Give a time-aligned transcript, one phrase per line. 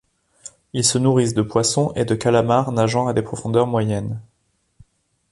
[0.73, 4.19] Ils se nourrissent de poissons et de calmars nageant à des profondeurs moyennes.